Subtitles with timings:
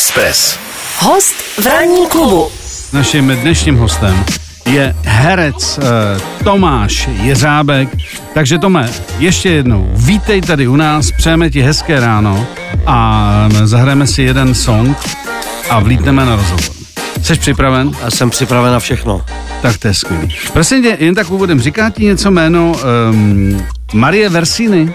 [0.00, 0.58] Express.
[0.98, 2.48] Host v ranní klubu.
[2.92, 4.24] Naším dnešním hostem
[4.66, 5.84] je herec uh,
[6.44, 7.88] Tomáš Jeřábek.
[8.34, 12.46] Takže Tome, ještě jednou, vítej tady u nás, přejeme ti hezké ráno
[12.86, 14.96] a zahrajeme si jeden song
[15.70, 16.74] a vlítneme na rozhovor.
[17.22, 17.90] Jsi připraven?
[18.02, 19.24] Já jsem připraven na všechno.
[19.62, 20.36] Tak to je skvělý.
[20.52, 22.72] Prosím tě, jen tak úvodem, říká ti něco jméno
[23.10, 24.94] um, Marie Versiny?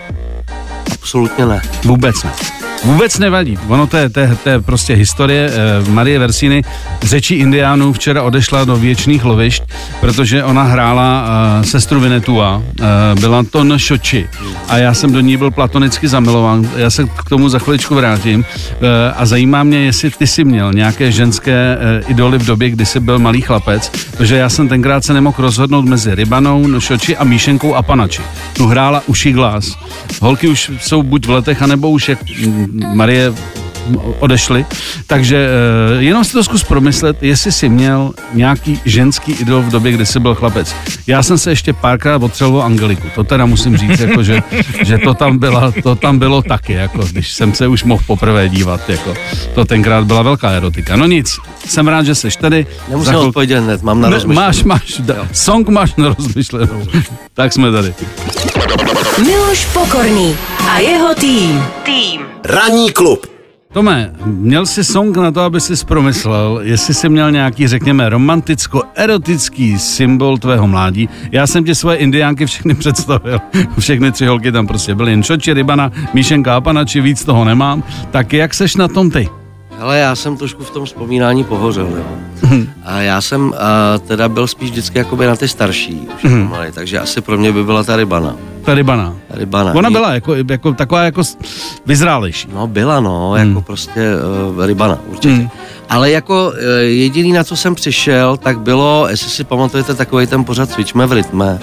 [0.94, 1.62] Absolutně ne.
[1.84, 2.32] Vůbec ne.
[2.86, 3.58] Vůbec nevadí.
[3.68, 6.62] Ono to je, to je, to je prostě historie eh, Marie Versiny.
[7.04, 9.64] Řečí indiánů včera odešla do věčných lovišť,
[10.00, 12.64] protože ona hrála eh, sestru Vinetua.
[12.82, 12.86] Eh,
[13.20, 14.30] byla to Nšoči.
[14.68, 16.70] A já jsem do ní byl platonicky zamilován.
[16.78, 18.46] Já se k tomu za chviličku vrátím.
[18.72, 22.86] Eh, a zajímá mě, jestli ty jsi měl nějaké ženské eh, idoly v době, kdy
[22.86, 27.24] jsi byl malý chlapec, protože já jsem tenkrát se nemohl rozhodnout mezi Rybanou, Nšoči a
[27.24, 28.22] Míšenkou a Panači.
[28.54, 29.78] Tu hrála Uší Glas.
[30.22, 33.34] Holky už jsou buď v letech, anebo už jak mm, Marie
[34.20, 34.66] odešly.
[35.08, 35.48] Takže
[35.96, 40.06] uh, jenom si to zkus promyslet, jestli jsi měl nějaký ženský idol v době, kdy
[40.06, 40.76] jsi byl chlapec.
[41.08, 43.08] Já jsem se ještě párkrát otřel o Angeliku.
[43.16, 44.44] To teda musím říct, jako, že,
[44.84, 48.50] že to, tam byla, to tam bylo taky, jako, když jsem se už mohl poprvé
[48.50, 48.90] dívat.
[48.90, 49.14] Jako.
[49.56, 50.96] To tenkrát byla velká erotika.
[50.96, 52.68] No nic, jsem rád, že jsi tady.
[52.90, 54.46] Nemusím Za chvil- odpovědět hned, mám na Ne, rozmyšlení.
[54.48, 56.88] Máš, máš, da, song máš na rozmyšlenou.
[57.34, 57.94] tak jsme tady.
[59.26, 60.36] Miloš Pokorný
[60.70, 61.64] a jeho tým.
[61.84, 62.35] Tým.
[62.48, 63.26] Ranní klub.
[63.74, 69.80] Tome, měl jsi song na to, aby si promyslel, jestli jsi měl nějaký, řekněme, romanticko-erotický
[69.80, 71.10] symbol tvého mládí.
[71.32, 73.40] Já jsem ti svoje indiánky všechny představil.
[73.80, 75.12] Všechny tři holky tam prostě byly.
[75.12, 77.84] Jen Šoči, Rybana, Míšenka a Panači, víc toho nemám.
[78.12, 79.30] Tak jak seš na tom ty?
[79.80, 82.06] Ale já jsem trošku v tom vzpomínání pohořel, jo.
[82.84, 87.00] A já jsem a, teda byl spíš vždycky jakoby na ty starší, už malý, takže
[87.00, 88.36] asi pro mě by byla ta rybana.
[88.66, 89.16] Ta Rybana.
[89.30, 89.74] Rybana.
[89.74, 91.22] Ona byla jako, jako taková jako
[91.86, 92.48] vyzrálejší.
[92.54, 94.02] No byla no, jako prostě
[94.56, 95.34] uh, rybana, určitě.
[95.34, 95.50] Hmm.
[95.90, 100.44] Ale jako uh, jediný, na co jsem přišel, tak bylo, jestli si pamatujete takový ten
[100.44, 101.60] pořad Cvičme v rytme,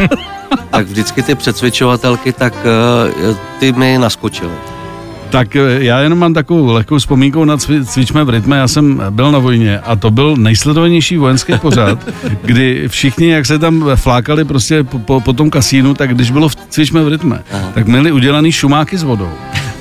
[0.70, 2.54] tak vždycky ty předcvičovatelky, tak
[3.28, 4.75] uh, ty mi naskočily.
[5.30, 8.56] Tak eh, já jenom mám takovou lehkou vzpomínku na cvi, cvičme v rytme.
[8.56, 11.98] Já jsem byl na vojně a to byl nejsledovanější vojenský pořad,
[12.42, 16.48] kdy všichni, jak se tam flákali prostě po, po, po tom kasínu, tak když bylo
[16.48, 17.70] v cvičme v rytme, Aha.
[17.74, 19.30] tak měli udělaný šumáky s vodou.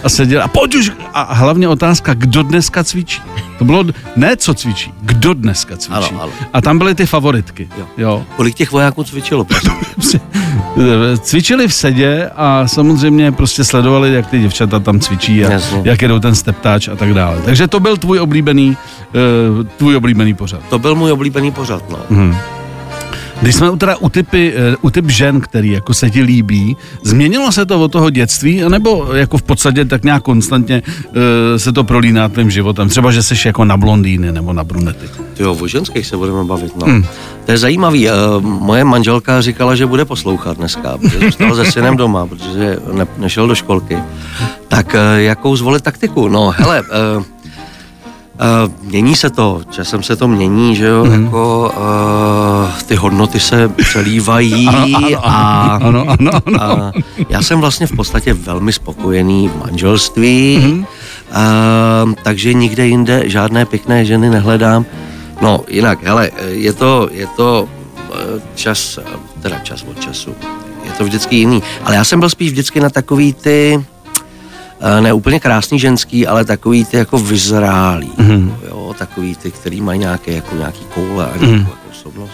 [0.04, 3.22] A seděli, a pojď už, a hlavně otázka, kdo dneska cvičí.
[3.58, 3.84] To bylo,
[4.16, 5.94] ne co cvičí, kdo dneska cvičí.
[6.12, 6.32] Ano, ano.
[6.54, 7.68] A tam byly ty favoritky.
[7.78, 7.86] Jo.
[7.98, 8.24] jo.
[8.36, 9.48] Kolik těch vojáků cvičilo?
[10.16, 15.82] eh, cvičili v sedě a samozřejmě prostě sledovali, jak ty děvčata tam cvičí a Jasně.
[15.84, 17.42] jak jedou ten steptáč a tak dále.
[17.46, 18.78] Takže to byl tvůj oblíbený,
[19.60, 20.60] uh, tvůj oblíbený pořad.
[20.70, 21.98] To byl můj oblíbený pořad, no.
[22.10, 22.38] Mhm.
[23.42, 26.78] Když jsme u teda u typy, eh, u typ žen, který jako se ti líbí,
[27.04, 31.14] změnilo se to od toho dětství, anebo jako v podstatě tak nějak konstantně uh,
[31.58, 32.90] se to prolíná tvým životem?
[32.90, 35.08] Třeba, že jsi jako na blondýny nebo na brunety.
[35.34, 36.86] Ty jo, o ženských se budeme bavit, no.
[36.86, 37.06] Hmm.
[37.46, 38.10] To je zajímavý.
[38.10, 43.08] eh, Moje manželka říkala, že bude poslouchat dneska, protože zůstal se synem doma, protože ne,
[43.18, 43.98] nešel do školky.
[44.68, 46.28] Tak jakou zvolit taktiku?
[46.28, 46.82] No, hele,
[47.18, 47.24] uh,
[48.36, 51.24] Uh, mění se to, časem se to mění, že jo, mm.
[51.24, 54.68] jako uh, ty hodnoty se přelívají
[55.24, 56.62] a, Ano, ano, ano.
[56.62, 56.92] a
[57.30, 60.80] já jsem vlastně v podstatě velmi spokojený v manželství, mm.
[60.80, 64.86] uh, takže nikde jinde žádné pěkné ženy nehledám.
[65.42, 67.68] No jinak, hele, je to, je to
[68.56, 69.00] čas,
[69.42, 70.36] teda čas od času,
[70.86, 73.86] je to vždycky jiný, ale já jsem byl spíš vždycky na takový ty,
[75.00, 78.54] ne úplně krásný ženský, ale takový ty jako vyzrálý, mm.
[78.70, 81.60] jo, takový ty, který mají nějaké, jako nějaký koule a nějakou mm.
[81.60, 82.32] jako osobnost.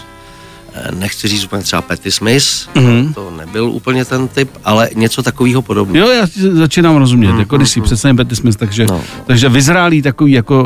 [0.74, 3.12] Eh, Nechci říct úplně třeba Patty Smith, mm.
[3.14, 6.06] to nebyl úplně ten typ, ale něco takového podobného.
[6.06, 9.00] Jo, já začínám rozumět, jako když si představím Betty Smith, takže, No.
[9.26, 10.64] takže vyzrálý takový jako,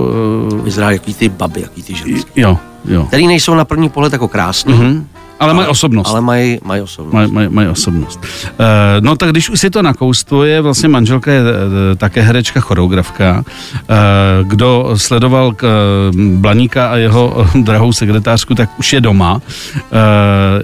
[0.52, 2.30] uh, Vyzrálí jaký ty baby, jaký ty ženský.
[2.40, 3.04] jo, jo.
[3.04, 5.06] Který nejsou na první pohled jako krásný, Mhm.
[5.40, 6.10] Ale mají osobnost.
[6.10, 7.14] ale mají, mají osobnost.
[7.14, 8.20] Mají maj, maj osobnost.
[8.22, 8.66] Uh,
[9.00, 11.48] no tak když už si to nakous, tvoje vlastně manželka je uh,
[11.96, 13.44] také herečka, choreografka.
[13.72, 19.34] Uh, kdo sledoval k, uh, Blaníka a jeho uh, drahou sekretářku, tak už je doma.
[19.34, 19.40] Uh,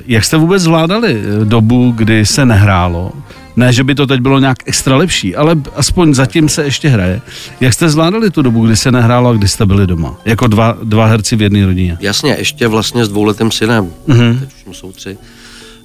[0.07, 3.13] jak jste vůbec zvládali dobu, kdy se nehrálo?
[3.57, 7.21] Ne, že by to teď bylo nějak extra lepší, ale aspoň zatím se ještě hraje.
[7.61, 10.15] Jak jste zvládali tu dobu, kdy se nehrálo a kdy jste byli doma?
[10.25, 11.97] Jako dva, dva herci v jedné rodině.
[12.01, 14.39] Jasně, ještě vlastně s dvouletým synem, Mhm.
[14.41, 15.19] teď už mu jsou tři.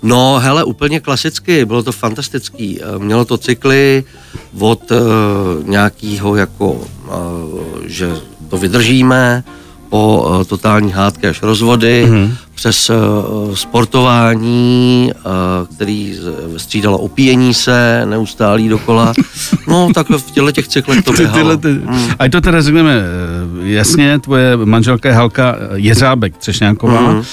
[0.04, 2.80] No, hele, úplně klasicky, bylo to fantastický.
[2.82, 4.04] Eh, Mělo to cykly
[4.60, 4.98] od uh,
[5.70, 6.82] nějakého jako, uh,
[7.86, 8.10] že
[8.50, 9.44] to vydržíme,
[9.90, 12.32] po uh, totální hádky až rozvody, mm-hmm.
[12.58, 16.16] Přes uh, sportování, uh, který
[16.58, 19.14] střídalo opíjení se, neustálý dokola.
[19.68, 21.58] No, takhle v těchto těch cyklech to běhalo.
[21.58, 22.10] ty, Mm.
[22.20, 27.18] ať to teda řekneme eh, jasně, tvoje manželka je Halka Jeřábek Třešňáková, mm.
[27.18, 27.24] uh,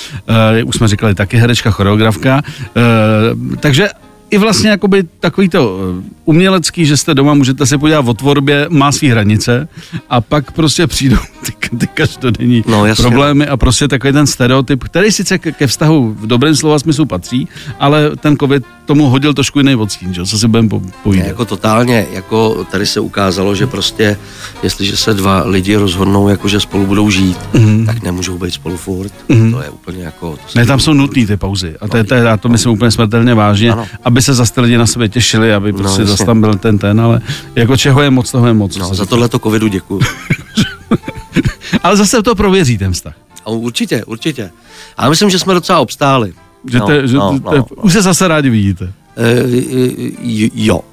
[0.66, 2.42] už jsme říkali taky herečka, choreografka,
[2.76, 3.88] uh, takže
[4.34, 8.66] i vlastně jakoby takový to eh, umělecký, že jste doma, můžete si podívat o tvorbě,
[8.70, 9.68] má svý hranice
[10.10, 11.16] a pak prostě přijdou
[11.46, 13.02] ty, ty každodenní No, jasně.
[13.02, 17.06] problémy a prostě takový ten stereotyp, který sice ke, ke vztahu v dobrém slova smyslu
[17.06, 17.48] patří,
[17.80, 20.24] ale ten covid tomu hodil trošku jiný odstín, že?
[20.24, 21.26] co si budeme po, povídat.
[21.28, 24.16] Jako totálně, jako tady se ukázalo, že prostě,
[24.62, 27.86] jestliže se dva lidi rozhodnou, jako že spolu budou žít, Mhm.
[27.86, 29.12] tak nemůžou být spolu furt.
[29.28, 29.52] Mhm.
[29.52, 30.30] To je úplně jako...
[30.30, 31.74] To se Ne, tam jsou nutné ty pauzy.
[31.80, 33.86] A to, je, to, je, a to myslím úplně smrtelně vážně, Ano.
[34.04, 36.10] aby se zase ty lidi na sebe těšili, aby prostě jasně.
[36.12, 37.20] zase tam byl ten ten, ale
[37.54, 38.76] jako čeho je moc, toho je moc.
[38.76, 40.00] No, za tohleto covidu děkuju.
[41.82, 43.14] Ale zase to prověří ten vztah.
[43.44, 44.50] A určitě, určitě.
[44.96, 46.32] A myslím, že jsme docela obstáli.
[46.70, 48.92] Že no, te, že no, te, no, Už se zase rádi vidíte.
[49.16, 50.80] E, e, jo.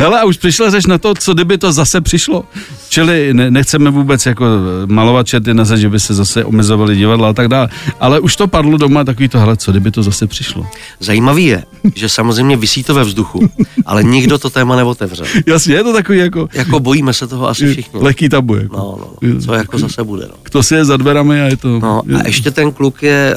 [0.00, 2.44] Hele, a už přišla řeč na to, co kdyby to zase přišlo.
[2.88, 4.44] Čili ne, nechceme vůbec jako
[4.86, 7.68] malovat čerty na že by se zase omezovali divadla a tak dále.
[8.00, 10.66] Ale už to padlo doma takový to, hele, co kdyby to zase přišlo.
[11.00, 11.64] Zajímavý je,
[11.94, 13.50] že samozřejmě visí to ve vzduchu,
[13.86, 15.26] ale nikdo to téma neotevřel.
[15.46, 18.00] Jasně, je to takový jako Jako bojíme se toho asi všichni.
[18.00, 18.54] lehký tabu.
[18.56, 18.76] Jako.
[18.76, 19.40] No, no, no.
[19.40, 20.34] Co jako zase bude, no.
[20.42, 21.68] Kdo si je za dverami a je to...
[21.78, 23.34] No a ještě ten kluk je,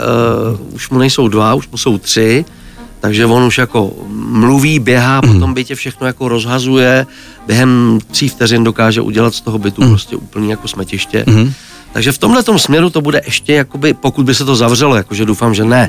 [0.60, 2.41] uh, už mu nejsou dva, už mu jsou tři,
[3.02, 7.06] takže on už jako mluví, běhá, po tom bytě všechno jako rozhazuje,
[7.48, 11.24] během tří vteřin dokáže udělat z toho bytu prostě úplný jako smetiště.
[11.28, 11.54] Mhm.
[11.94, 15.54] Takže v tomhle směru to bude ještě, jakoby, pokud by se to zavřelo, jakože doufám,
[15.54, 15.88] že ne,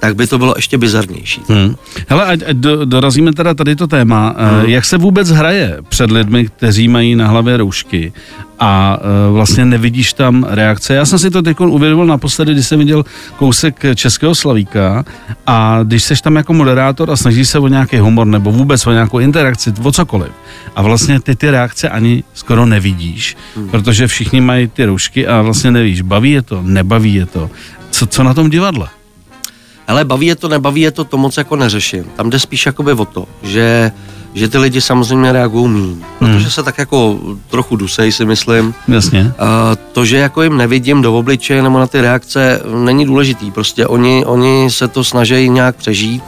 [0.00, 1.42] tak by to bylo ještě bizarnější.
[1.48, 1.74] Hmm.
[2.08, 4.34] Hele, ať, ať do, dorazíme teda tady to téma.
[4.38, 4.64] Hmm.
[4.70, 8.12] Jak se vůbec hraje před lidmi, kteří mají na hlavě roušky
[8.58, 8.98] a
[9.28, 10.94] uh, vlastně nevidíš tam reakce?
[10.94, 13.04] Já jsem si to teď uvědomil naposledy, když jsem viděl
[13.36, 15.04] kousek Českého slavíka
[15.46, 18.92] a když seš tam jako moderátor a snažíš se o nějaký humor nebo vůbec o
[18.92, 20.32] nějakou interakci, o cokoliv.
[20.76, 23.68] A vlastně ty ty reakce ani skoro nevidíš, hmm.
[23.68, 27.50] protože všichni mají ty roušky a vlastně nevíš, baví je to, nebaví je to.
[27.90, 28.88] Co, co na tom divadle?
[29.90, 32.04] Ale baví je to, nebaví je to, to moc jako neřeším.
[32.16, 33.92] Tam jde spíš jakoby o to, že,
[34.34, 38.74] že ty lidi samozřejmě reagují míň, protože se tak jako trochu dusej si myslím.
[38.88, 39.32] Jasně.
[39.38, 43.50] A to, že jako jim nevidím do obličeje nebo na ty reakce, není důležitý.
[43.50, 46.22] Prostě oni, oni se to snaží nějak přežít.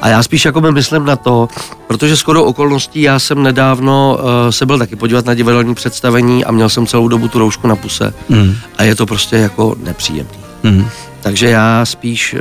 [0.00, 1.48] A já spíš jako myslím na to,
[1.86, 6.52] protože skoro okolností já jsem nedávno uh, se byl taky podívat na divadelní představení a
[6.52, 8.14] měl jsem celou dobu tu roušku na puse.
[8.30, 8.54] Hmm.
[8.78, 10.38] A je to prostě jako nepříjemný.
[10.62, 10.88] Hmm.
[11.26, 12.40] Takže já spíš, eh,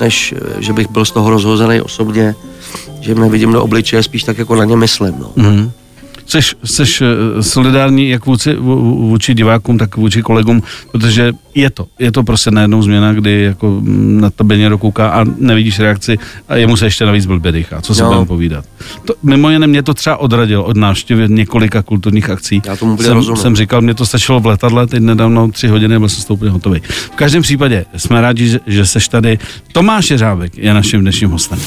[0.00, 2.34] než eh, že bych byl z toho rozhozený osobně,
[3.00, 5.14] že mě vidím do obličeje, spíš tak jako na ně myslím.
[5.18, 5.32] No.
[5.36, 5.70] Mm.
[6.26, 10.62] Seš, seš eh, solidární jak vůči, vů- vůči divákům, tak vůči kolegům,
[10.92, 13.80] protože je to, je to prostě najednou změna, kdy jako
[14.20, 16.18] na tebe někdo kouká a nevidíš reakci
[16.48, 18.08] a jemu se ještě navíc blbě dýchá, co se No.
[18.08, 18.64] budeme povídat.
[19.04, 22.62] To, mimo jiné mě to třeba odradilo od návštěvy několika kulturních akcí.
[22.66, 23.36] Já tomu jsem, rozumím.
[23.42, 26.80] jsem říkal, mě to stačilo v letadle, teď nedávno tři hodiny byl jsem úplně hotový.
[26.88, 29.38] V každém případě jsme rádi, že, že seš tady.
[29.72, 31.58] Tomáš Jeřábek je naším dnešním hostem.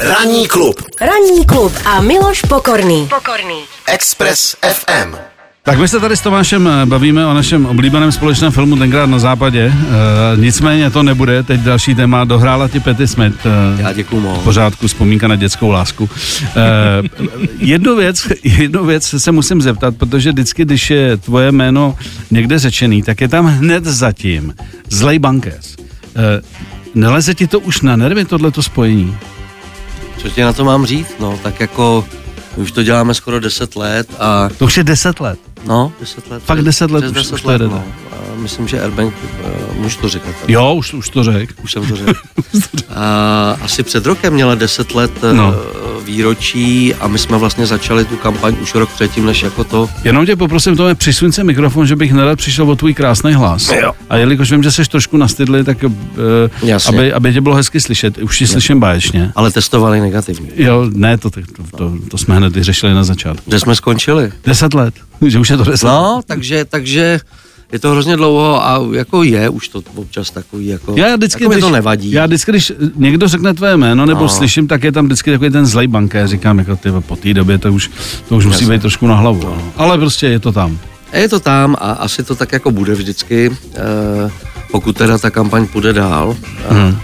[0.00, 3.08] Ranní klub Ranní klub a Miloš Pokorný.
[3.14, 3.58] Pokorný.
[3.88, 5.31] Express FM.
[5.64, 9.18] Tak my se tady s Tomášem eh, bavíme o našem oblíbeném společném filmu Tenkrát na
[9.18, 9.72] západě.
[9.72, 9.72] E,
[10.40, 11.42] nicméně to nebude.
[11.42, 12.24] Teď další téma.
[12.24, 13.46] Dohrála ti Petty Smith.
[13.46, 14.42] E, Já děkuju moc.
[14.42, 16.10] pořádku, vzpomínka na dětskou lásku.
[16.56, 17.18] E,
[17.58, 21.96] jednu, věc, jednu věc se musím zeptat, protože vždycky, když je tvoje jméno
[22.30, 24.54] někde řečený, tak je tam hned zatím
[24.90, 25.76] zlej bankéř.
[26.16, 26.40] E,
[26.94, 29.16] neleze ti to už na nervy, tohleto spojení?
[30.18, 31.14] Co ti na to mám říct?
[31.20, 32.04] No, tak jako
[32.56, 35.38] my už to děláme skoro 10 let a To už je deset let.
[35.66, 36.42] No, 10 let.
[36.42, 37.84] Fakt 10 let přes už- 10 už to jede, no.
[38.12, 39.14] A myslím, že Airbank,
[39.70, 40.34] uh, můžu to říkat.
[40.40, 40.52] tady.
[40.52, 41.54] Jo, už, už to řek.
[41.64, 42.12] Už jsem to řekl.
[42.96, 45.32] A asi před rokem měla 10 let No.
[45.32, 45.54] no.
[46.12, 49.88] Výročí a my jsme vlastně začali tu kampaň už rok předtím, než jako to.
[50.04, 53.32] Jenom tě poprosím, to je přisuň se mikrofon, že bych nerad přišel o tvůj krásný
[53.32, 53.70] hlas.
[53.82, 53.92] Jo.
[54.10, 55.92] A jelikož vím, že jsi trošku nastydlý, tak uh,
[56.88, 58.18] aby, aby tě bylo hezky slyšet.
[58.18, 59.32] Už ti slyším báječně.
[59.34, 60.48] Ale testovali negativní.
[60.56, 61.40] Jo, ne, to, to,
[61.76, 63.50] to, to jsme hned vyřešili na začátku.
[63.50, 64.32] Kde jsme skončili?
[64.44, 64.94] Deset let,
[65.26, 65.86] že už je to deset.
[65.86, 67.20] No, takže, takže
[67.72, 71.52] je to hrozně dlouho a jako je už to občas takový jako, Já vždycky, jako
[71.52, 72.10] když, to nevadí.
[72.12, 74.28] Já vždycky, když někdo řekne tvé jméno nebo No.
[74.28, 76.28] slyším, tak je tam vždycky takový ten zlej bankér.
[76.28, 77.90] Říkám, jako ty po té době to už,
[78.28, 79.42] to už musí být trošku na hlavu.
[79.44, 79.72] No.
[79.76, 80.78] Ale prostě je to tam.
[81.12, 84.30] A je to tam a asi to tak jako bude vždycky, eh,
[84.70, 86.36] pokud teda ta kampaň půjde dál.
[86.68, 86.96] Hmm.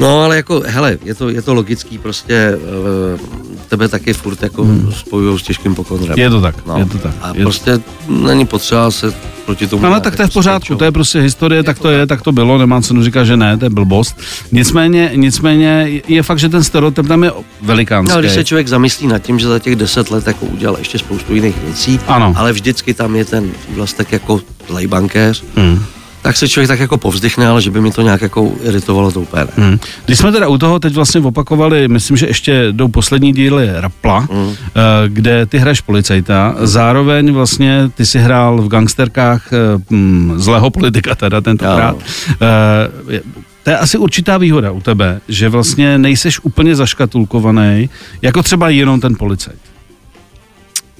[0.00, 3.18] No ale jako, hele, je to, je to logický, prostě eh,
[3.68, 4.92] tebe taky furt jako hmm.
[4.92, 6.18] spojují s těžkým pokonrem.
[6.18, 6.78] Je to tak, No.
[6.78, 7.14] je to tak.
[7.22, 9.14] A je to, prostě není potřeba se
[9.46, 9.86] proti tomu.
[9.86, 10.76] Ale ne, tak to je v prostě pořádku, čo?
[10.76, 13.56] to je prostě historie, tak to je, tak to bylo, nemám cenu říkat, že ne,
[13.58, 14.16] to je blbost.
[14.52, 17.32] Nicméně, nicméně je fakt, že ten stereotyp tam je
[17.62, 18.14] velikánský.
[18.14, 20.98] No, když se člověk zamyslí nad tím, že za těch deset let jako udělal ještě
[20.98, 22.32] spoustu jiných věcí, Ano.
[22.36, 25.84] ale vždycky tam je ten vlastek jako zlej bankéř, Hmm.
[26.22, 29.20] Tak se člověk tak jako povzdychne, ale že by mi to nějak jako iritovalo, to
[29.20, 29.50] úplně ne.
[29.64, 29.78] Hmm.
[30.06, 34.18] Když jsme teda u toho teď vlastně opakovali, myslím, že ještě jdou poslední díly Rapla,
[34.18, 34.50] Hmm.
[34.50, 39.56] eh, kde ty hraješ policajta, zároveň vlastně ty si hrál v gangsterkách eh,
[39.90, 41.96] hm, zlého politika teda tentokrát.
[42.42, 43.20] Eh,
[43.62, 47.90] To je asi určitá výhoda u tebe, že vlastně nejseš úplně zaškatulkovaný,
[48.22, 49.58] jako třeba jenom ten policajt.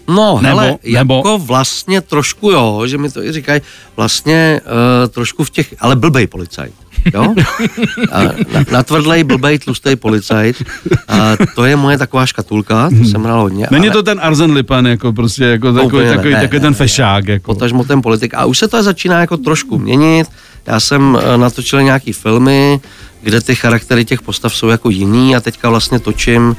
[0.08, 3.60] No, Nebo- hele, nebo- jako vlastně trošku jo, že mi to i říkají,
[3.96, 6.74] vlastně uh, trošku v těch, ale blbej policajt.
[7.14, 7.34] Jo?
[8.12, 8.32] A na,
[8.72, 10.62] natvrdlej, blbej, tlustej policajt.
[11.08, 13.66] A to je moje taková škatulka, to jsem hrál hodně.
[13.70, 16.60] Není ale to ten Arzen Lipan, jako prostě, jako takový, ne, takový, ne, takový ne,
[16.60, 17.28] ten fešák.
[17.28, 17.54] Jako.
[17.54, 18.34] potažmo ten politik.
[18.34, 20.28] A už se to začíná jako trošku měnit.
[20.66, 22.80] Já jsem eh, natočil nějaký filmy,
[23.22, 26.56] kde ty charaktery těch postav jsou jako jiný a teďka vlastně točím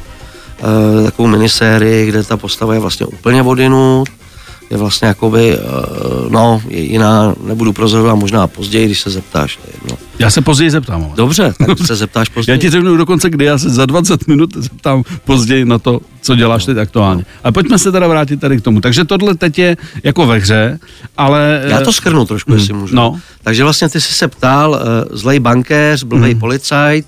[0.62, 4.10] uh, takovou minisérii, kde ta postava je vlastně úplně odinut,
[4.70, 9.60] je vlastně jakoby, uh, no, je jiná, nebudu prozorovat možná později, když se zeptáš.
[9.74, 9.98] jedno.
[10.20, 11.04] Já se později zeptám.
[11.04, 11.12] Ale.
[11.16, 12.60] Dobře, tak se zeptáš Já později.
[12.60, 16.66] ti řeknu dokonce, kdy já se za 20 minut zeptám později na to, co děláš
[16.66, 17.26] teď aktuálně.
[17.44, 18.82] A pojďme se teda vrátit tady k tomu.
[18.82, 20.80] Takže tohle teď je jako ve hře,
[21.18, 21.62] ale...
[21.68, 22.96] Já to skrnu trošku, jestli můžu.
[22.96, 23.20] no.
[23.44, 24.80] Takže vlastně ty jsi se ptal,
[25.12, 26.40] zlej bankéř, blbej Mhm.
[26.40, 27.06] policajt,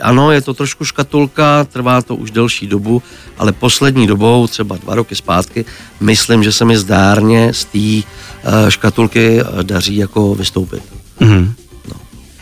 [0.00, 3.02] ano, je to trošku škatulka, trvá to už delší dobu,
[3.38, 5.64] ale poslední dobou, třeba dva roky zpátky,
[6.00, 10.82] myslím, že se mi zdárně z té uh, škatulky uh, daří jako vystoupit.
[11.20, 11.54] Mhm.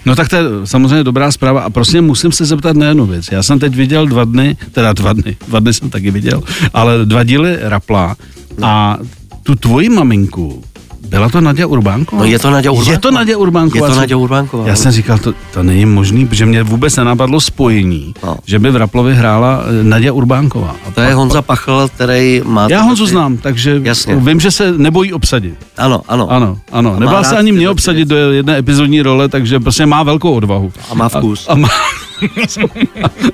[0.07, 3.29] No tak to je samozřejmě dobrá zpráva a prostě musím se zeptat na jednu věc.
[3.33, 6.43] Já jsem teď viděl dva dny, teda dva dny, dva dny jsem taky viděl,
[6.75, 8.17] ale dva díly Rapla
[8.63, 8.99] a
[9.43, 10.65] tu tvoji maminku,
[11.05, 12.19] byla to Nadia Urbánková?
[12.23, 12.93] No je to Naďa Urbánková.
[12.93, 13.87] Je to Nadia Urbánková.
[13.87, 17.41] Je to Naďa Urbánková, Já jsem říkal, to, to není možný, protože mě vůbec nenapadlo
[17.41, 18.37] spojení, No.
[18.47, 20.77] že by v Raplovi hrála eh, Nadia Urbánková.
[20.89, 22.67] A To je Honza Pachl, který má...
[22.71, 24.17] já Honzu ty- znám, takže Jasně.
[24.17, 25.55] vím, že se nebojí obsadit.
[25.77, 26.31] Ano, ano.
[26.31, 26.97] Ano, ano.
[27.01, 30.73] Nebál se ani mě obsadit do jedné epizodní role, takže prostě má velkou odvahu.
[30.91, 31.49] A má vkus.
[31.49, 31.69] A, a má,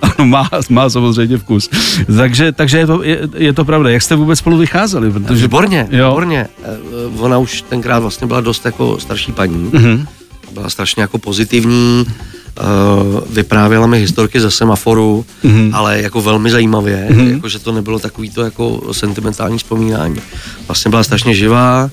[0.02, 1.70] ano, má, má samozřejmě vkus.
[2.16, 3.90] Takže, takže je, to, je, je to pravda.
[3.90, 5.10] Jak jste vůbec spolu vycházeli?
[5.10, 6.08] Protože, Výborně, Jo.
[6.10, 6.46] výborně.
[6.64, 6.68] Eh,
[7.16, 9.70] eh, Ona už tenkrát vlastně byla dost jako starší paní.
[9.72, 10.06] Mhm.
[10.52, 15.70] Byla strašně jako pozitivní, uh, vyprávěla mi historky ze semaforu, Mhm.
[15.74, 20.16] ale jako velmi zajímavě, jako že to nebylo takový to jako sentimentální vzpomínání.
[20.68, 21.90] Vlastně byla strašně živá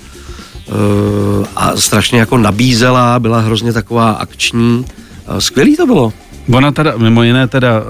[0.67, 4.85] uh, a strašně jako nabízela, byla hrozně taková akční.
[5.29, 6.13] Uh, skvělý to bylo.
[6.51, 7.83] Ona teda, mimo jiné teda eh,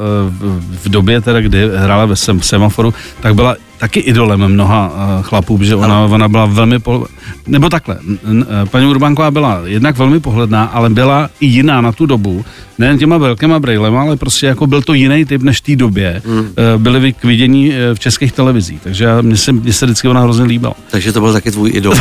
[0.84, 5.60] v, době teda, kdy hrála ve sem, semaforu, tak byla taky idolem mnoha uh, chlapů,
[5.64, 7.06] že ona, ona byla velmi, po,
[7.48, 7.98] nebo takhle,
[8.42, 12.46] eh, paní Urbánková byla jednak velmi pohledná, ale byla i jiná na tu dobu,
[12.80, 16.22] nejen těma velkýma brejlema, ale prostě jako byl to jiný typ než v té době,
[16.26, 16.48] mm.
[16.78, 20.08] byly vy k vidění eh, v českých televizích, takže já- mně se, mně se vždycky
[20.08, 20.74] ona hrozně líbila.
[20.92, 21.94] Takže to byl taky tvůj idol.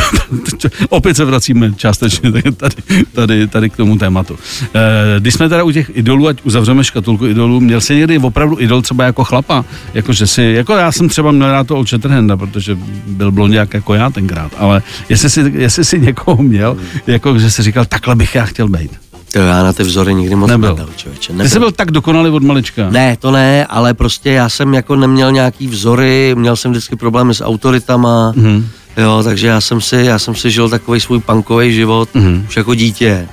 [0.89, 2.75] Opět se vracíme částečně tady,
[3.13, 4.37] tady, tady k tomu tématu.
[4.73, 8.59] Eh, Když jsme teda u těch idolů, ať uzavřeme škatulku idolů, měl jsi někdy opravdu
[8.59, 9.65] idol třeba jako chlapa?
[9.93, 13.73] Jako, že si, jako já jsem třeba měl rád to Old Shatterhanda, protože byl blondiák
[13.73, 18.15] jako já tenkrát, ale jestli si, jestli si někoho měl, jako, že si říkal, takhle
[18.15, 18.91] bych já chtěl být.
[19.33, 20.69] To já na ty vzory nikdy moc Nebyl.
[20.75, 21.33] nebyl, člověče.
[21.33, 22.89] Ty jsi byl tak dokonalý od malička.
[22.89, 27.33] Ne, to ne, ale prostě já jsem jako neměl nějaký vzory, měl jsem vždycky problémy
[27.35, 28.67] s autoritama, Mhm.
[28.97, 32.45] jo, takže já jsem si, já jsem si žil takový svůj punkový život, Mhm.
[32.49, 33.27] už jako dítě.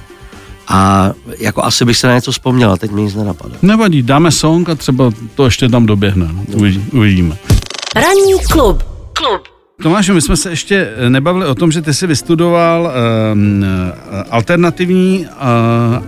[0.69, 3.55] A jako asi bych se na něco vzpomněl, a teď mi nic nenapadá.
[3.63, 6.29] Nevadí, dáme song a třeba to ještě tam doběhne.
[6.33, 6.43] no.
[6.55, 7.37] Uvidí- Uvidíme.
[7.95, 8.83] Ranní klub.
[9.13, 9.41] Klub.
[9.83, 12.93] Tomáši, my jsme se ještě eh, nebavili o tom, že ty jsi vystudoval
[13.33, 13.65] um,
[14.31, 15.49] alternativní a,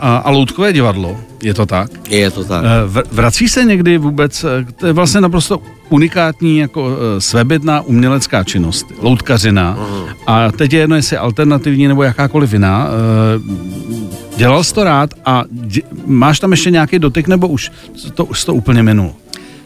[0.01, 1.17] a, a loutkové divadlo.
[1.43, 1.91] Je to tak?
[2.11, 2.65] Je to tak.
[2.65, 7.81] Eh, v- Vrací se někdy vůbec, eh, to je vlastně naprosto unikátní jako eh, svébytná
[7.81, 9.79] umělecká činnost, loutkařina.
[10.27, 12.89] A teď je jedno, jestli alternativní nebo jakákoliv jiná.
[12.89, 17.73] Eh, Dělal jsi to rád a dě, máš tam ještě nějaký dotyk, nebo už
[18.15, 19.13] to, už to úplně minulo?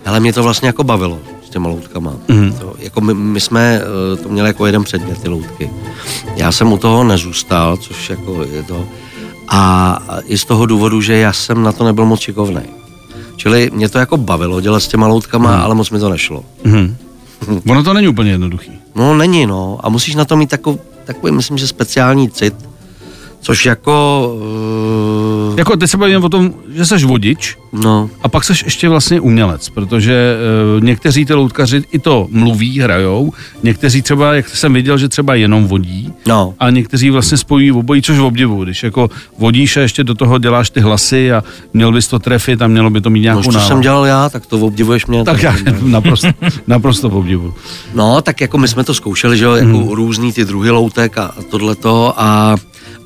[0.07, 2.13] Ale mě to vlastně jako bavilo s těma loutkama.
[2.29, 2.53] Mhm.
[2.53, 5.71] To, jako my, my jsme eh, to měli jako jeden předmět, ty loutky.
[6.37, 8.87] Já jsem u toho nezůstal, což jako je to.
[9.49, 12.63] A i z toho důvodu, že já jsem na to nebyl moc šikovný.
[13.37, 16.45] Čili mě to jako bavilo dělat s těma loutkama, ale moc mi to nešlo.
[16.65, 16.97] Mhm.
[17.69, 18.71] Ono to není úplně jednoduchý.
[18.95, 22.55] No není no a musíš na to mít takový, takový myslím, že speciální cit,
[23.41, 24.27] Což jako...
[25.51, 28.89] Uh, Jako teď se bavíme o tom, že jsi vodič no, a pak jsi ještě
[28.89, 30.37] vlastně umělec, protože
[30.77, 33.33] uh, někteří ty loutkaři i to mluví, hrajou,
[33.63, 36.55] někteří třeba, jak jsem viděl, že třeba jenom vodí, no.
[36.59, 40.39] a někteří vlastně spojí obojí, což v obdivu, když jako vodíš a ještě do toho
[40.39, 41.45] děláš ty hlasy a
[41.75, 43.83] měl bys to trefit a mělo by to mít No, nějakou co jsem náladu.
[43.83, 45.25] dělal já, tak to obdivuješ mě.
[45.25, 46.29] Tak já naprosto,
[46.67, 47.55] naprosto v obdivu.
[47.95, 49.89] No, tak jako my jsme to zkoušeli, že jo, jako hmm.
[49.89, 52.57] různý ty druhy loutek a, a tohleto, a,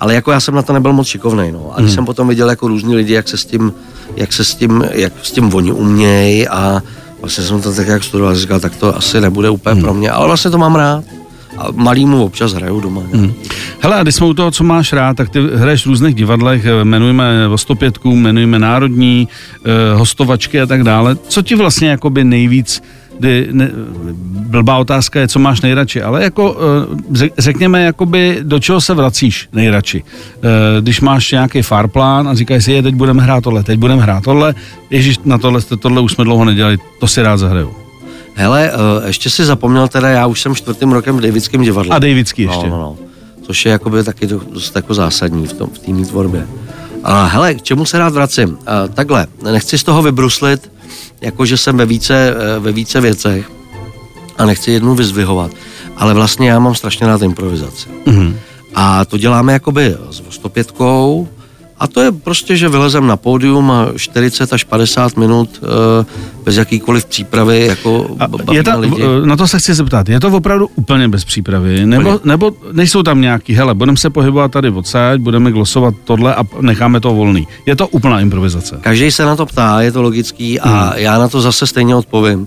[0.05, 1.73] ale jako já jsem na to nebyl moc šikovnej, no.
[1.73, 1.95] A když Hmm.
[1.95, 3.73] jsem potom viděl jako různý lidi, jak se s tím,
[4.17, 6.83] jak se s tím, jak s tím oni umějí a
[7.21, 9.81] vlastně jsem to tak jak studoval, říkal, tak to asi nebude úplně Hmm.
[9.81, 9.85] hmm.
[9.85, 11.05] pro mě, ale vlastně to mám rád.
[11.59, 13.03] A malýmu občas hraju doma.
[13.13, 13.33] Hmm.
[13.81, 16.65] Hele, a když jsme u toho, co máš rád, tak ty hraješ v různých divadlech,
[16.65, 19.29] eh, jmenujeme Vostopětku, jmenujeme Národní,
[19.65, 21.17] eh, hostovačky a tak dále.
[21.29, 22.83] Co ti vlastně jakoby nejvíc,
[23.19, 23.71] kdy, ne,
[24.49, 28.95] blbá otázka je, co máš nejradši, ale jako eh, řek- řekněme, jakoby do čeho se
[28.95, 30.05] vracíš nejradši.
[30.07, 34.03] Eh, Když máš nějaký farplán a říkáš si, je, teď budeme hrát tohle, teď budeme
[34.03, 34.55] hrát tohle,
[34.91, 37.75] ježiš, na tohle, tohle už jsme dlouho nedělali, to si rád zahraju.
[38.35, 41.97] Hele, uh, ještě si zapomněl teda, já už jsem čtvrtým rokem v Davidském divadle.
[41.97, 42.67] A Davidský ještě.
[42.67, 42.97] No, no, no.
[43.43, 46.47] Což je jakoby taky do- dost jako zásadní v tom v té mý tvorbě.
[47.05, 48.59] A hele, k čemu se rád vracím?
[48.67, 50.71] A, takhle, nechci z toho vybruslit,
[51.21, 53.51] jako že jsem ve více, eh, ve více věcech
[54.39, 55.51] a nechci jednu vyzvihovat,
[55.97, 57.89] ale vlastně já mám strašně rád improvizaci.
[58.07, 58.37] Mhm.
[58.75, 61.29] A to děláme jakoby s vostopětkou
[61.85, 66.05] a to je prostě, že vylezem na pódium a 40 až 50 minut eh,
[66.45, 69.03] bez jakýkoliv přípravy, jako A je ta, lidi.
[69.03, 71.87] v- na to se chci zeptat, je to opravdu úplně bez přípravy?
[71.87, 72.31] Nebo, Úplně.
[72.31, 77.01] nebo nejsou tam nějaký, hele, budeme se pohybovat tady odsaď, budeme glosovat tohle a necháme
[77.01, 77.49] to volný.
[77.67, 78.79] Je to úplná improvizace.
[78.81, 80.93] Každý se na to ptá, je to logický a Hmm.
[80.97, 82.41] já na to zase stejně odpovím.
[82.41, 82.47] Uh,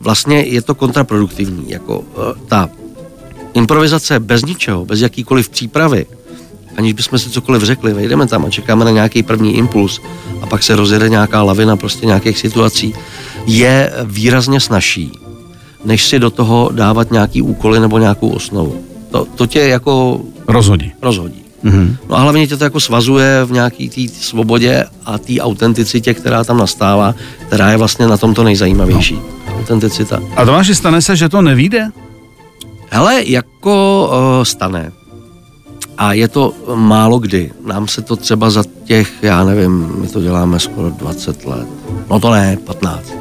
[0.00, 1.70] vlastně je to kontraproduktivní.
[1.70, 2.04] Jako,
[2.48, 2.68] ta
[3.54, 6.06] improvizace bez ničeho, bez jakýkoliv přípravy,
[6.80, 10.00] aniž bychom si cokoliv řekli, vejdeme tam a čekáme na nějaký první impuls
[10.42, 12.94] a pak se rozjede nějaká lavina prostě nějakých situací,
[13.46, 15.12] je výrazně snažší,
[15.84, 18.84] než si do toho dávat nějaký úkoly nebo nějakou osnovu.
[19.10, 20.92] To, to tě jako Rozhodí.
[21.02, 21.42] rozhodí.
[21.62, 21.96] Mhm.
[22.08, 26.44] No a hlavně tě to jako svazuje v nějaký té svobodě a té autenticitě, která
[26.44, 27.14] tam nastává,
[27.46, 29.14] která je vlastně na tom to nejzajímavější.
[29.14, 29.58] No.
[29.58, 30.22] Autenticita.
[30.36, 31.88] A Tomáši, stane se, že to nevíde?
[32.90, 33.74] Hele, jako
[34.08, 34.92] uh, stane.
[36.00, 37.50] A je to málo kdy.
[37.66, 41.68] Nám se to třeba za těch, já nevím, my to děláme skoro 20 let.
[42.10, 43.12] No to ne, 15.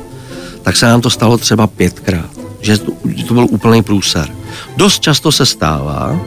[0.62, 2.30] Tak se nám to stalo třeba pětkrát.
[2.62, 4.30] Že to, že to byl úplný průser.
[4.78, 6.20] Dost často se stává,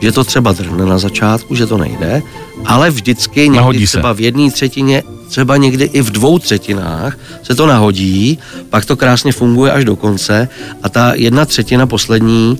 [0.00, 2.22] že to třeba drhne na začátku, že to nejde,
[2.66, 3.92] ale vždycky Nahodí někdy se.
[3.98, 8.38] třeba v jedné třetině, třeba někdy i v dvou třetinách se to nahodí,
[8.70, 10.48] pak to krásně funguje až do konce
[10.82, 12.58] a ta jedna třetina poslední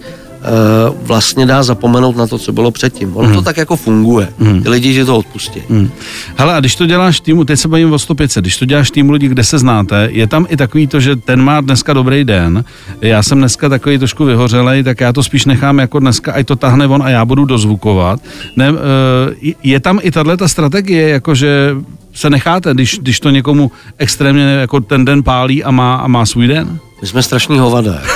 [1.03, 3.16] vlastně dá zapomenout na to, co bylo předtím.
[3.16, 4.29] Ono to tak jako funguje.
[4.62, 5.62] Ty lidi, že to odpustí.
[5.70, 5.90] Hmm.
[6.37, 9.12] Hele, a když to děláš týmu, teď se bavím o 105, když to děláš týmu
[9.12, 12.64] lidí, kde se znáte, je tam i takový to, že ten má dneska dobrý den,
[13.00, 16.57] já jsem dneska takový trošku vyhořelej, tak já to spíš nechám jako dneska, ať to
[16.57, 18.20] tahne on a já budu dozvukovat.
[18.57, 21.76] Ne, eh, je tam i tahle ta strategie, jakože
[22.14, 26.26] se necháte, když, když to někomu extrémně jako ten den pálí a má, a má
[26.26, 26.79] svůj den?
[27.03, 27.95] My jsme strašní hovada.
[27.95, 28.09] Jako.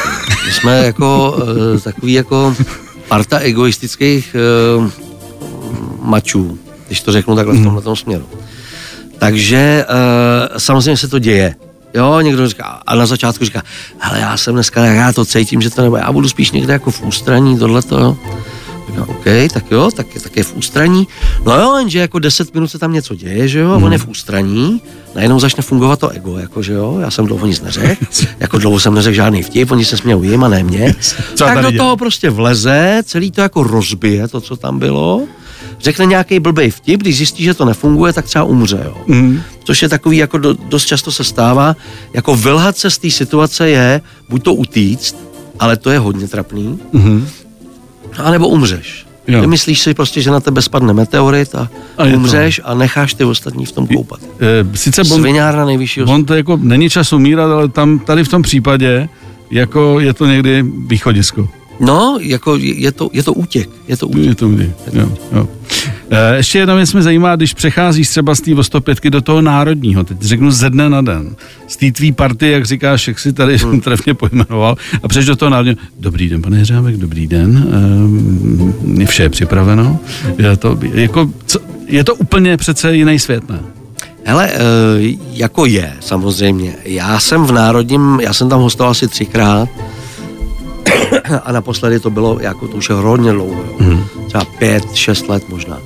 [0.47, 1.37] My jsme jako
[1.73, 2.57] uh, takový jako
[3.09, 4.37] parta egoistických
[4.79, 4.91] uh,
[6.03, 8.27] mačů, když to řeknu takhle v tomhle směru.
[9.19, 11.55] Takže uh, samozřejmě se to děje.
[11.95, 13.63] Jo, někdo říká, a na začátku říká,
[14.01, 16.91] ale já jsem dneska, já to cítím, že to nebo já budu spíš někde jako
[16.91, 18.17] v ústraní, tohleto.
[18.95, 21.09] Říkám, OK, tak jo, tak, tak je v ústraní.
[21.47, 23.99] No jo, jenže jako 10 minut se tam něco děje, že jo, a on je
[23.99, 24.81] v ústraní,
[25.15, 28.05] najednou začne fungovat to ego, jako že jo, já jsem dlouho nic neřekl,
[28.41, 30.95] jako dlouho jsem neřekl žádný vtip, oni se smějou jim a ne mě.
[31.35, 31.85] Co tak do dělá?
[31.85, 35.23] toho prostě vleze, celý to jako rozbije, to, co tam bylo,
[35.81, 38.97] řekne nějaký blbej vtip, když zjistí, že to nefunguje, tak třeba umře, jo.
[39.07, 39.43] Mm.
[39.65, 41.77] Což je takový, jako do, dost často se stává,
[42.13, 45.17] jako vylhat se z té situace je, buď to utíct,
[45.59, 47.29] ale to je hodně trapný, Mm.
[48.23, 49.07] A nebo umřeš.
[49.29, 49.41] Jo.
[49.41, 52.19] Vymyslíš si prostě, že na tebe spadne meteorit a, A je to.
[52.19, 54.21] umřeš a necháš ty ostatní v tom koupat.
[54.41, 58.29] E, sice bon, Sviňárna nejvyššího on to jako není čas umírat, ale tam tady v
[58.29, 59.09] tom případě
[59.51, 61.49] jako je to někdy východisko.
[61.85, 63.71] No, jako je je to, je to útěk.
[63.89, 64.25] Je to útěk.
[64.25, 64.73] Je to kdy.
[64.93, 65.49] Jo, jo.
[66.11, 70.05] E, ještě jedna věc mě zajímá, když přecházíš třeba z té 105 do toho národního,
[70.05, 73.57] teď řeknu ze dne na den, z té tvý party, jak říkáš, jak si tady
[73.59, 73.81] hmm.
[73.87, 77.69] trefně pojmenoval, a přeš do toho národního, dobrý den, pane Hřábek, dobrý den,
[79.03, 79.99] e, vše je připraveno,
[80.39, 83.61] je to, jako, co, je to úplně přece jiný svět, ne?
[84.25, 84.59] Hele, e,
[85.33, 86.77] jako je, samozřejmě.
[86.85, 89.69] Já jsem v Národním, já jsem tam hostoval asi třikrát
[91.45, 93.77] a naposledy to bylo, jako to už je hodně dlouho, jo.
[93.79, 94.05] Mhm.
[94.27, 95.79] třeba pět, šest let možná.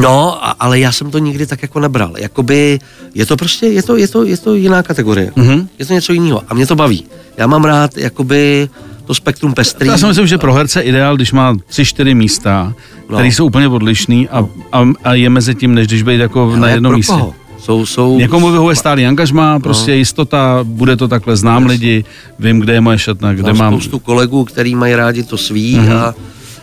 [0.00, 2.12] No, a, ale já jsem to nikdy tak jako nebral.
[2.18, 2.80] Jakoby
[3.14, 5.32] je to prostě, je to, je to, je to jiná kategorie.
[5.36, 5.66] Mm-hmm.
[5.78, 7.04] Je to něco jiného a mě to baví.
[7.36, 8.68] Já mám rád jakoby
[9.04, 9.88] to spektrum pestrý.
[9.88, 12.74] Já si myslím, že pro herce ideál, když má tři, čtyři místa,
[13.08, 13.16] No.
[13.16, 16.62] které jsou úplně odlišný a, a, a je mezi tím, než když být jako na
[16.62, 17.12] Ale jednom pro místě.
[17.12, 17.34] koho?
[17.62, 22.04] Jsou, jsou, Někomu vyhovuje stálý angažmá, prostě jistota, bude to takhle, znám lidi,
[22.38, 23.72] vím, kde je moje šatna, kde Mám mám...
[23.72, 25.92] spoustu kolegů, který mají rádi to svý Mhm.
[25.92, 26.14] a,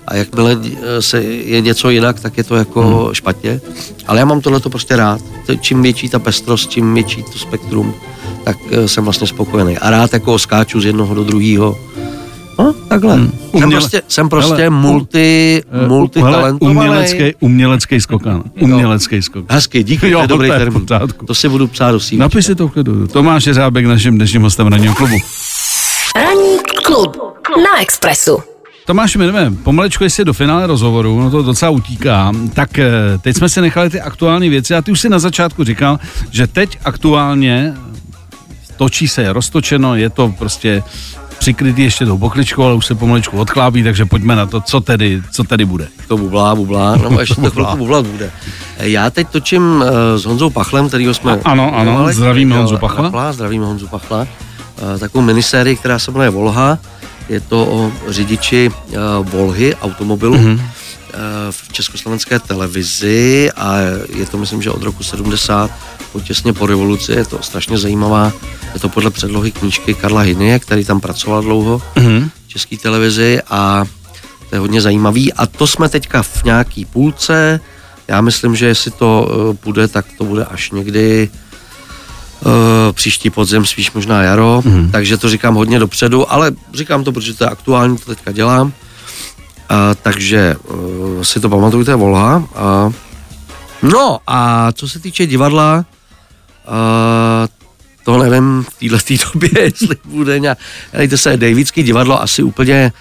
[0.07, 0.57] a jakmile
[0.99, 3.13] se je něco jinak, tak je to jako Mhm.
[3.15, 3.61] špatně.
[4.07, 5.21] Ale já mám tohleto prostě rád.
[5.59, 7.93] Čím větší ta pestrost, čím větší to spektrum,
[8.43, 9.77] tak eh, jsem vlastně spokojený.
[9.77, 11.77] A rád jako skáču z jednoho do druhého.
[12.59, 13.13] No, takhle.
[13.15, 16.77] Jsem Uměle- prostě, jsem prostě Hele, multi, Eh, multitalentovaný.
[16.77, 18.43] umělecký, umělecký skokan.
[18.61, 19.45] Umělecký skokan.
[19.55, 20.81] Hezky, díky, Jo, to je dobrý to je v termín.
[20.81, 21.25] pořádku.
[21.25, 22.17] To si budu psát do CV.
[22.17, 23.07] Napiš si to v klidu.
[23.07, 25.15] Tomáš Jeřábek, naším dnešním hostem ranního klubu.
[26.15, 27.17] Ranní klub
[27.63, 28.37] na Expressu.
[28.85, 32.31] Tomáš, my jdeme pomalečku jestli do finále rozhovoru, no to docela utíká.
[32.53, 32.89] Tak eh,
[33.21, 35.99] teď jsme si nechali ty aktuální věci a ty už si na začátku říkal,
[36.31, 37.73] že teď aktuálně
[38.77, 40.83] točí se, je roztočeno, je to prostě
[41.39, 45.21] přikrytý ještě tou pokličkou, ale už se pomalečku odchlápí, takže pojďme na to, co tedy,
[45.31, 45.87] co tedy bude.
[46.07, 48.31] To bublá, bublá, no ještě to chvilku bublat bude.
[48.79, 51.39] Já teď točím uh, s Honzou Pachlem, kterýho jsme...
[51.45, 53.07] Ano, ano, jmenovali, zdravíme Honzu Pachla.
[53.07, 54.27] Apla, zdravíme Honzu Pachla.
[54.99, 56.77] Takovou minisérii, která se jmenuje Volha.
[57.29, 60.45] Je to o řidiči uh, Volhy automobilu Mhm.
[60.55, 60.61] mm-hmm.
[61.51, 63.75] v československé televizi a
[64.15, 65.71] je to myslím, že od roku 70
[66.11, 68.31] po těsně po revoluci, je to strašně zajímavá,
[68.73, 72.29] je to podle předlohy knížky Karla Hynie, který tam pracoval dlouho Mhm.
[72.45, 73.85] v české televizi a
[74.49, 75.33] to je hodně zajímavý.
[75.33, 77.59] A to jsme teďka v nějaký půlce.
[78.07, 81.29] Já myslím, že jestli to uh, půjde, tak to bude až někdy
[82.45, 82.51] uh,
[82.91, 84.61] příští podzem, spíš možná jaro.
[84.65, 84.91] Mm.
[84.91, 88.67] Takže to říkám hodně dopředu, ale říkám to, protože to je aktuální, to teďka dělám.
[88.67, 88.73] Uh,
[90.01, 92.37] takže uh, si to pamatujte, Volha.
[92.37, 92.93] Uh,
[93.91, 95.85] no a co se týče divadla,
[98.05, 100.57] to nevím v této době, jestli bude nějak...
[100.93, 102.91] Dejte se, Davidský divadlo asi úplně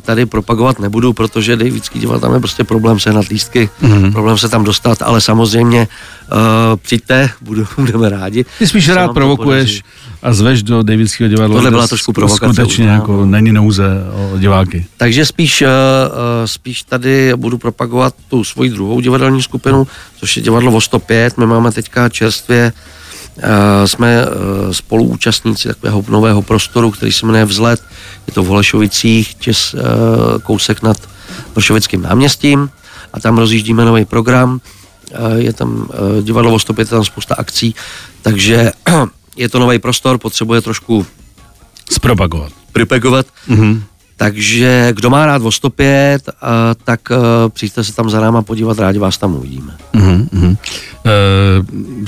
[0.00, 3.92] tady propagovat nebudu, protože Davidský divadlo tam je prostě problém se lístky, Mhm.
[3.92, 4.12] mm-hmm.
[4.12, 5.88] problém se tam dostat, ale samozřejmě
[6.32, 6.36] uh,
[6.82, 8.44] přijďte, budu, budeme rádi.
[8.58, 9.82] Ty spíš rád provokuješ
[10.22, 11.56] a zveš do Davidského divadla.
[11.56, 13.26] Tohle byla trošku provokace, Skutečně uznám, jako no.
[13.26, 14.86] není nouze o diváky.
[14.96, 15.68] Takže spíš, uh,
[16.44, 21.38] spíš tady budu propagovat tu svoji druhou divadelní skupinu, což je divadlo o 105.
[21.38, 23.03] My máme teďka čerstvě, uh,
[23.84, 24.32] jsme uh,
[24.72, 27.82] spoluúčastníci takového nového prostoru, který se jmenuje Vzlet.
[28.26, 29.80] Je to v Holešovicích, čes, uh,
[30.42, 30.96] kousek nad
[31.54, 32.70] Vršovickým náměstím
[33.12, 34.60] a tam rozjíždíme nový program.
[35.36, 35.88] Je tam
[36.22, 37.74] divadlo o 105, je tam spousta akcí,
[38.22, 38.72] takže
[39.36, 41.06] je to nový prostor, potřebuje trošku
[41.90, 42.52] Zpropagovat.
[42.72, 43.26] pripegovat.
[43.48, 43.82] Mhm.
[44.16, 46.34] Takže kdo má rád o 105, uh,
[46.84, 47.00] tak
[47.48, 49.76] přijďte se tam za náma podívat, rádi vás tam uvidíme.
[49.92, 50.56] Mhm, mhm.
[50.62, 50.93] Eh,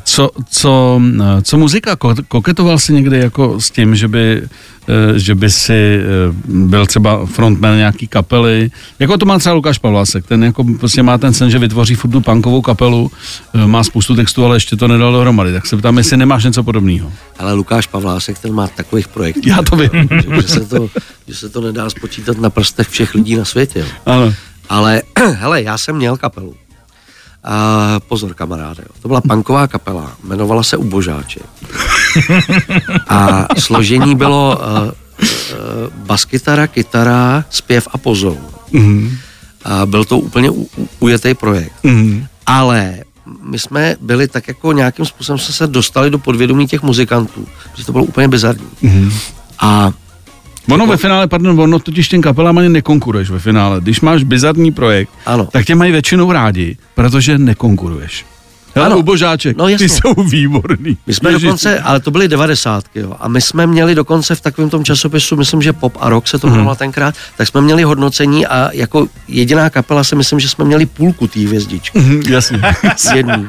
[0.04, 1.00] Co, co,
[1.38, 1.94] eh, co muzika?
[1.94, 4.42] Ko- Koketoval jsi někdy jako s tím, že by,
[4.88, 6.04] eh, že by si eh,
[6.44, 8.70] byl třeba frontman nějaký kapely?
[8.98, 12.10] Jako to má třeba Lukáš Pavlásek, ten jako prostě má ten sen, že vytvoří furt
[12.10, 13.10] tu punkovou kapelu,
[13.54, 15.52] eh, má spoustu textů, ale ještě to nedal dohromady.
[15.52, 17.12] Tak se ptám, jestli nemáš něco podobného.
[17.38, 19.90] Ale Lukáš Pavlásek, ten má takových projektů, Já to vím.
[20.22, 20.88] že, že, se to,
[21.28, 23.78] že se to nedá spočítat na prstech všech lidí na světě.
[23.78, 23.86] jo.
[24.06, 24.34] Ano.
[24.68, 25.02] Ale
[25.34, 26.54] hele, já jsem měl kapelu.
[27.46, 28.94] A pozor, kamaráde, jo.
[29.02, 31.46] to byla punková kapela, jmenovala se Ubožáček.
[33.08, 34.90] A složení bylo uh, uh,
[36.06, 38.38] baskytara, kytara, zpěv a pozou.
[38.72, 39.16] Mhm.
[39.64, 41.72] A byl to úplně u, u, ujetý projekt.
[41.82, 42.26] Mhm.
[42.46, 42.94] Ale
[43.42, 47.84] my jsme byli tak jako nějakým způsobem jsme se dostali do podvědomí těch muzikantů, že
[47.84, 48.68] to bylo úplně bizarní.
[48.82, 49.12] Mhm.
[49.58, 49.92] A
[50.70, 53.80] Ono ve finále, pardon, ono totiž těm kapelám ani nekonkuruješ ve finále.
[53.80, 55.46] Když máš bizarní projekt, Ano.
[55.52, 58.24] tak tě mají většinou rádi, protože nekonkuruješ.
[58.76, 58.98] Hele, Ano.
[58.98, 60.96] ubožáček, No, ty jsou výborný.
[61.06, 61.42] my jsme Ježiš.
[61.42, 65.36] dokonce, ale to byly devadesátky, jo, a my jsme měli dokonce v takovém tom časopisu,
[65.36, 69.06] myslím, že Pop a Rock se to jmenovalo tenkrát, tak jsme měli hodnocení a jako
[69.28, 71.98] jediná kapela si myslím, že jsme měli půlku té hvězdičky.
[71.98, 72.60] Mhm, Jasně.
[73.14, 73.46] Jedný.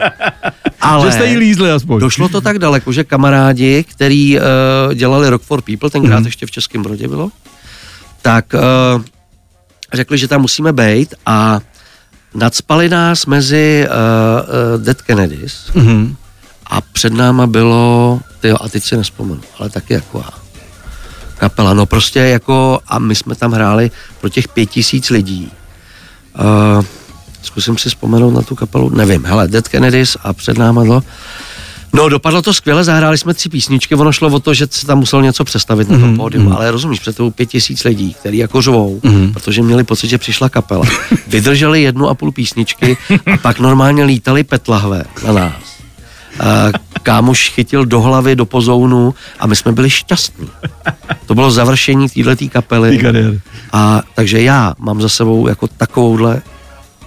[0.82, 2.00] Ale Že jste jí lízli aspoň.
[2.00, 6.52] došlo to tak daleko, že kamarádi, který uh, dělali Rock for People, tenkrát ještě v
[6.52, 7.30] Českém Brodě bylo,
[8.22, 9.02] tak uh,
[9.94, 11.60] řekli, že tam musíme být a
[12.34, 13.94] nadspali nás mezi uh,
[14.76, 16.16] uh, Dead Kennedys Mhm.
[16.66, 20.24] a před náma bylo, tyjo, a teď si nespomenu, ale taky jako.
[21.38, 25.52] Kapela, no prostě jako, a my jsme tam hráli pro těch pět tisíc lidí.
[26.40, 26.86] Uh,
[27.42, 31.04] zkusím si vzpomenout na tu kapelu, nevím, hele, Dead Kennedys a před náma to.
[31.98, 35.00] No, dopadlo to skvěle, zahráli jsme tři písničky, ono šlo o to, že se tam
[35.00, 38.38] musel něco představit na tom Mhm, pódium, ale rozumíš, před tou pět tisíc lidí, který
[38.38, 39.34] jako řvou, Mhm.
[39.34, 40.86] protože měli pocit, že přišla kapela.
[41.28, 42.98] Vydrželi jednu a půl písničky
[43.34, 45.54] a pak normálně lítali petlahve na nás.
[46.40, 46.46] A
[47.04, 50.50] kámoš chytil do hlavy, do pozounu a my jsme byli šťastní.
[51.26, 53.00] To bylo završení této kapely.
[53.74, 56.42] A takže já mám za sebou jako takovouhle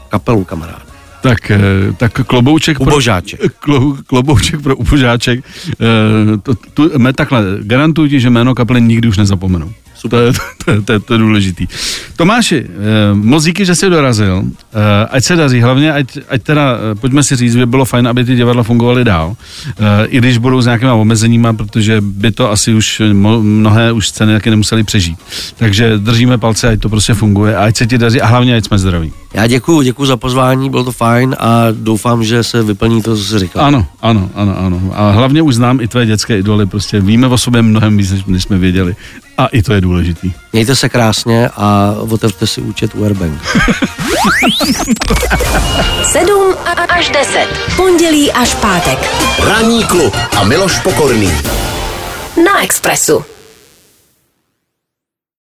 [0.09, 0.89] kapelu, kamarád.
[1.20, 1.61] Tak, eh,
[1.96, 3.40] tak klobouček Ubožáček.
[3.40, 5.44] pro, klo, klobouček pro ubožáček.
[5.72, 9.72] Eh, To, tu, me, takhle, garantuju ti, že jméno kapely nikdy už nezapomenu.
[10.09, 10.33] To je,
[10.64, 11.66] to, je, to, je, to je důležitý.
[12.16, 12.68] Tomáši, eh,
[13.14, 14.44] moc díky, že jsi dorazil.
[15.11, 18.37] Ať se daří, hlavně ať, ať teda, pojďme si říct, by bylo fajn, aby ty
[18.37, 19.37] divadla fungovaly dál.
[20.09, 23.02] I když budou s nějakýma omezeníma, protože by to asi už
[23.42, 25.18] mnohé už scény taky nemuseli přežít.
[25.59, 28.64] Takže držíme palce, ať to prostě funguje a ať se ti daří a hlavně ať
[28.64, 29.12] jsme zdraví.
[29.34, 33.22] Já děkuju, děkuju za pozvání, bylo to fajn a doufám, že se vyplní to, co
[33.24, 33.64] jsi říkal.
[33.64, 34.80] Ano, ano, ano, ano.
[34.94, 38.24] A hlavně už znám i tvé dětské idoly, prostě víme o sobě mnohem víc, než-
[38.24, 38.96] než jsme věděli.
[39.38, 40.32] A i to je důležitý.
[40.52, 43.40] Mějte se krásně a otevřte si účet u Airbank.
[46.02, 46.54] 7
[46.88, 47.46] až 10.
[47.76, 48.98] Pondělí až pátek.
[49.48, 51.32] Ranní klub a Miloš Pokorný.
[52.44, 53.24] Na Expressu.